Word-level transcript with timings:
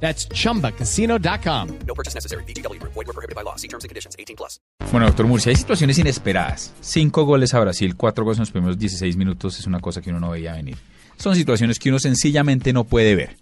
That's 0.00 0.28
chumbacasino.com. 0.28 1.68
No 1.86 1.94
purchase 1.94 2.14
necessary. 2.14 2.44
BGW. 2.44 2.80
Void 2.82 2.94
were 2.94 3.12
prohibited 3.12 3.34
by 3.34 3.42
law. 3.42 3.56
See 3.56 3.68
terms 3.68 3.84
and 3.84 3.88
conditions. 3.88 4.14
18 4.18 4.36
plus. 4.36 4.60
Bueno, 4.92 5.06
doctor 5.06 5.26
Murcia, 5.26 5.50
hay 5.50 5.56
situaciones 5.56 5.98
inesperadas. 5.98 6.72
Cinco 6.80 7.24
goles 7.24 7.54
a 7.54 7.60
Brasil, 7.60 7.96
cuatro 7.96 8.24
goles 8.24 8.38
en 8.38 8.42
los 8.42 8.50
primeros 8.50 8.78
16 8.78 9.16
minutos 9.16 9.58
es 9.58 9.66
una 9.66 9.80
cosa 9.80 10.00
que 10.00 10.10
uno 10.10 10.20
no 10.20 10.30
veía 10.30 10.52
venir. 10.52 10.76
Son 11.16 11.34
situaciones 11.34 11.78
que 11.78 11.88
uno 11.88 11.98
sencillamente 11.98 12.72
no 12.72 12.84
puede 12.84 13.14
ver. 13.14 13.36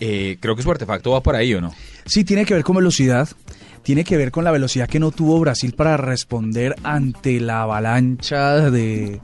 Eh, 0.00 0.36
creo 0.40 0.54
que 0.54 0.62
su 0.62 0.70
artefacto 0.70 1.12
va 1.12 1.22
por 1.22 1.34
ahí, 1.34 1.54
¿o 1.54 1.60
no? 1.60 1.74
Sí, 2.04 2.24
tiene 2.24 2.44
que 2.44 2.54
ver 2.54 2.62
con 2.62 2.76
velocidad. 2.76 3.28
Tiene 3.82 4.04
que 4.04 4.16
ver 4.16 4.30
con 4.30 4.44
la 4.44 4.50
velocidad 4.50 4.88
que 4.88 4.98
no 4.98 5.10
tuvo 5.10 5.38
Brasil 5.40 5.74
para 5.74 5.96
responder 5.96 6.74
ante 6.82 7.38
la 7.40 7.62
avalancha 7.62 8.70
de, 8.70 9.20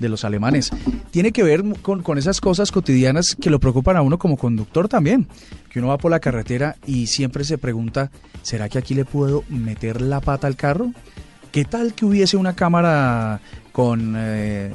de 0.00 0.08
los 0.08 0.24
alemanes. 0.24 0.70
Tiene 1.12 1.30
que 1.30 1.44
ver 1.44 1.62
con, 1.82 2.02
con 2.02 2.18
esas 2.18 2.40
cosas 2.40 2.72
cotidianas 2.72 3.36
que 3.40 3.50
lo 3.50 3.60
preocupan 3.60 3.96
a 3.96 4.02
uno 4.02 4.18
como 4.18 4.36
conductor 4.36 4.88
también. 4.88 5.28
Que 5.70 5.78
uno 5.78 5.88
va 5.88 5.98
por 5.98 6.10
la 6.10 6.18
carretera 6.18 6.76
y 6.86 7.06
siempre 7.06 7.44
se 7.44 7.58
pregunta, 7.58 8.10
¿será 8.42 8.68
que 8.68 8.78
aquí 8.78 8.94
le 8.94 9.04
puedo 9.04 9.44
meter 9.48 10.00
la 10.00 10.20
pata 10.20 10.48
al 10.48 10.56
carro? 10.56 10.92
¿Qué 11.52 11.64
tal 11.64 11.94
que 11.94 12.04
hubiese 12.04 12.36
una 12.36 12.54
cámara 12.54 13.40
con 13.72 14.14
eh, 14.16 14.72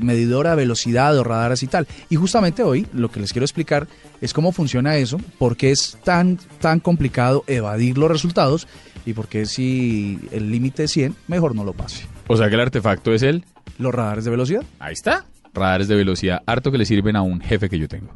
medidora 0.00 0.50
de 0.50 0.56
velocidad 0.56 1.16
o 1.16 1.22
radares 1.22 1.62
y 1.62 1.68
tal? 1.68 1.86
Y 2.08 2.16
justamente 2.16 2.64
hoy 2.64 2.86
lo 2.92 3.10
que 3.10 3.20
les 3.20 3.32
quiero 3.32 3.44
explicar 3.44 3.86
es 4.20 4.32
cómo 4.32 4.50
funciona 4.50 4.96
eso, 4.96 5.18
por 5.38 5.56
qué 5.56 5.70
es 5.70 5.98
tan, 6.02 6.38
tan 6.60 6.80
complicado 6.80 7.44
evadir 7.46 7.96
los 7.96 8.10
resultados 8.10 8.66
y 9.06 9.12
por 9.12 9.28
qué 9.28 9.46
si 9.46 10.18
el 10.32 10.50
límite 10.50 10.84
es 10.84 10.90
100, 10.90 11.14
mejor 11.28 11.54
no 11.54 11.64
lo 11.64 11.74
pase. 11.74 12.06
O 12.26 12.36
sea 12.36 12.48
que 12.48 12.54
el 12.54 12.60
artefacto 12.60 13.12
es 13.12 13.22
el... 13.22 13.44
Los 13.80 13.94
radares 13.94 14.24
de 14.24 14.30
velocidad. 14.30 14.62
Ahí 14.78 14.92
está. 14.92 15.24
Radares 15.54 15.88
de 15.88 15.96
velocidad, 15.96 16.42
harto 16.46 16.70
que 16.70 16.78
le 16.78 16.84
sirven 16.84 17.16
a 17.16 17.22
un 17.22 17.40
jefe 17.40 17.68
que 17.68 17.78
yo 17.78 17.88
tengo. 17.88 18.12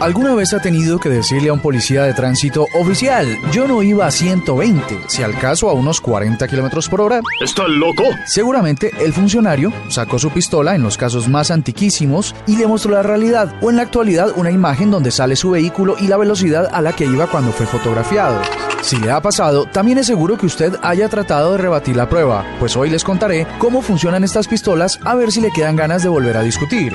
¿Alguna 0.00 0.34
vez 0.34 0.52
ha 0.52 0.60
tenido 0.60 0.98
que 0.98 1.08
decirle 1.08 1.48
a 1.48 1.52
un 1.54 1.60
policía 1.60 2.02
de 2.02 2.12
tránsito 2.12 2.66
oficial, 2.74 3.26
yo 3.50 3.66
no 3.66 3.82
iba 3.82 4.06
a 4.06 4.10
120, 4.10 4.98
si 5.06 5.22
al 5.22 5.38
caso 5.38 5.70
a 5.70 5.72
unos 5.72 6.02
40 6.02 6.46
kilómetros 6.48 6.88
por 6.88 7.00
hora? 7.00 7.20
¿Estás 7.40 7.68
loco? 7.68 8.02
Seguramente 8.26 8.90
el 9.00 9.14
funcionario 9.14 9.72
sacó 9.88 10.18
su 10.18 10.30
pistola 10.30 10.74
en 10.74 10.82
los 10.82 10.98
casos 10.98 11.28
más 11.28 11.50
antiquísimos 11.50 12.34
y 12.46 12.56
le 12.56 12.66
mostró 12.66 12.92
la 12.92 13.02
realidad, 13.02 13.54
o 13.62 13.70
en 13.70 13.76
la 13.76 13.82
actualidad 13.82 14.32
una 14.36 14.50
imagen 14.50 14.90
donde 14.90 15.10
sale 15.10 15.34
su 15.34 15.50
vehículo 15.50 15.96
y 15.98 16.08
la 16.08 16.18
velocidad 16.18 16.68
a 16.72 16.82
la 16.82 16.92
que 16.92 17.06
iba 17.06 17.26
cuando 17.26 17.52
fue 17.52 17.64
fotografiado. 17.66 18.42
Si 18.82 18.96
le 18.98 19.10
ha 19.10 19.20
pasado, 19.20 19.66
también 19.66 19.98
es 19.98 20.06
seguro 20.06 20.38
que 20.38 20.46
usted 20.46 20.74
haya 20.82 21.08
tratado 21.08 21.52
de 21.52 21.58
rebatir 21.58 21.96
la 21.96 22.08
prueba, 22.08 22.44
pues 22.60 22.76
hoy 22.76 22.88
les 22.88 23.02
contaré 23.02 23.46
cómo 23.58 23.82
funcionan 23.82 24.22
estas 24.22 24.46
pistolas 24.46 25.00
a 25.04 25.14
ver 25.14 25.32
si 25.32 25.40
le 25.40 25.50
quedan 25.50 25.76
ganas 25.76 26.02
de 26.02 26.08
volver 26.08 26.36
a 26.36 26.42
discutir. 26.42 26.94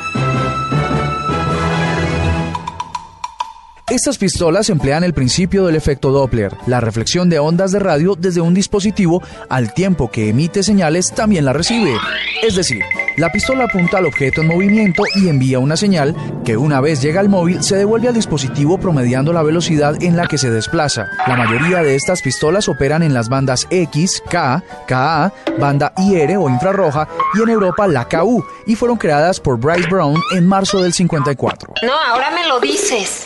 Estas 3.92 4.18
pistolas 4.18 4.70
emplean 4.70 5.04
el 5.04 5.14
principio 5.14 5.66
del 5.66 5.76
efecto 5.76 6.12
Doppler, 6.12 6.56
la 6.66 6.80
reflexión 6.80 7.30
de 7.30 7.40
ondas 7.40 7.74
de 7.74 7.80
radio 7.80 8.16
desde 8.16 8.40
un 8.40 8.54
dispositivo 8.54 9.22
al 9.50 9.74
tiempo 9.74 10.10
que 10.10 10.30
emite 10.30 10.64
señales 10.64 11.12
también 11.14 11.44
la 11.44 11.52
recibe. 11.52 11.98
Es 12.42 12.56
decir, 12.56 12.84
la 13.18 13.32
pistola 13.32 13.66
apunta 13.66 13.98
al 13.98 14.06
objeto 14.06 14.42
en 14.42 14.48
movimiento 14.48 15.04
y 15.16 15.28
envía 15.28 15.60
una 15.60 15.78
señal 15.78 16.16
que 16.46 16.58
una 16.58 16.82
vez 16.82 17.02
llega 17.02 17.20
al 17.20 17.30
móvil 17.30 17.64
se 17.64 17.78
devuelve 17.78 18.08
al 18.08 18.14
dispositivo 18.14 18.78
promediando 18.78 19.34
la 19.34 19.44
velocidad 19.44 20.02
en 20.02 20.18
la 20.18 20.28
que 20.28 20.38
se 20.38 20.50
desplaza. 20.50 21.08
La 21.28 21.36
mayoría 21.36 21.84
de 21.84 21.96
estas 21.96 22.22
pistolas 22.22 22.70
operan 22.70 23.04
en 23.04 23.14
las 23.14 23.30
bandas 23.30 23.68
X, 23.70 24.24
K, 24.30 24.64
KA, 24.88 25.34
banda 25.60 25.94
IR 25.98 26.38
o 26.38 26.50
infrarroja 26.50 27.08
y 27.36 27.42
en 27.42 27.50
Europa 27.50 27.88
la 27.88 28.06
KU 28.06 28.44
y 28.66 28.76
fueron 28.76 28.98
creadas 28.98 29.40
por 29.40 29.60
Bryce 29.60 29.90
Brown 29.90 30.16
en 30.32 30.48
marzo 30.48 30.82
del 30.82 30.94
54. 30.94 31.74
No, 31.84 31.94
ahora 31.94 32.32
me 32.32 32.48
lo 32.48 32.60
dices. 32.60 33.26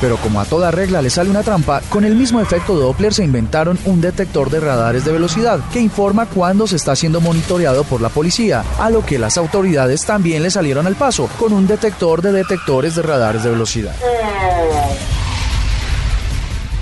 Pero 0.00 0.16
como 0.16 0.40
a 0.40 0.44
toda 0.44 0.70
regla 0.70 1.02
le 1.02 1.10
sale 1.10 1.30
una 1.30 1.42
trampa, 1.42 1.82
con 1.90 2.04
el 2.04 2.16
mismo 2.16 2.40
efecto 2.40 2.74
Doppler 2.74 3.12
se 3.12 3.24
inventaron 3.24 3.78
un 3.84 4.00
detector 4.00 4.50
de 4.50 4.60
radares 4.60 5.04
de 5.04 5.12
velocidad 5.12 5.60
que 5.72 5.80
informa 5.80 6.26
cuando 6.26 6.66
se 6.66 6.76
está 6.76 6.96
siendo 6.96 7.20
monitoreado 7.20 7.84
por 7.84 8.00
la 8.00 8.08
policía, 8.08 8.64
a 8.78 8.90
lo 8.90 9.04
que 9.04 9.18
las 9.18 9.36
autoridades 9.36 10.04
también 10.04 10.42
le 10.42 10.50
salieron 10.50 10.86
al 10.86 10.96
paso 10.96 11.28
con 11.38 11.52
un 11.52 11.66
detector 11.66 12.22
de 12.22 12.32
detectores 12.32 12.94
de 12.94 13.02
radares 13.02 13.42
de 13.42 13.50
velocidad. 13.50 13.94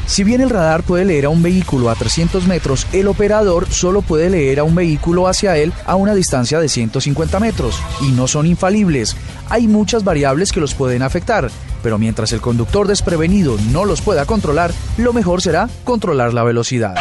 Si 0.06 0.24
bien 0.24 0.40
el 0.40 0.48
radar 0.48 0.84
puede 0.84 1.04
leer 1.04 1.26
a 1.26 1.28
un 1.28 1.42
vehículo 1.42 1.90
a 1.90 1.94
300 1.94 2.46
metros, 2.46 2.86
el 2.92 3.08
operador 3.08 3.70
solo 3.70 4.00
puede 4.00 4.30
leer 4.30 4.58
a 4.58 4.64
un 4.64 4.74
vehículo 4.74 5.28
hacia 5.28 5.56
él 5.58 5.72
a 5.84 5.96
una 5.96 6.14
distancia 6.14 6.58
de 6.58 6.68
150 6.68 7.38
metros, 7.40 7.78
y 8.00 8.12
no 8.12 8.26
son 8.26 8.46
infalibles. 8.46 9.16
Hay 9.50 9.68
muchas 9.68 10.04
variables 10.04 10.50
que 10.50 10.60
los 10.60 10.74
pueden 10.74 11.02
afectar, 11.02 11.50
pero 11.82 11.98
mientras 11.98 12.32
el 12.32 12.40
conductor 12.40 12.86
desprevenido 12.86 13.56
no 13.72 13.84
los 13.84 14.00
pueda 14.00 14.26
controlar, 14.26 14.70
lo 14.96 15.12
mejor 15.12 15.42
será 15.42 15.68
controlar 15.84 16.34
la 16.34 16.44
velocidad. 16.44 16.94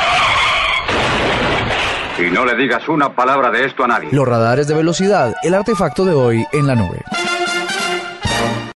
Y 2.19 2.31
no 2.31 2.45
le 2.45 2.55
digas 2.55 2.87
una 2.89 3.13
palabra 3.13 3.51
de 3.51 3.65
esto 3.65 3.83
a 3.83 3.87
nadie. 3.87 4.09
Los 4.11 4.27
radares 4.27 4.67
de 4.67 4.73
velocidad, 4.73 5.35
el 5.43 5.53
artefacto 5.53 6.03
de 6.03 6.13
hoy 6.13 6.45
en 6.51 6.65
la 6.65 6.75
nube. 6.75 7.03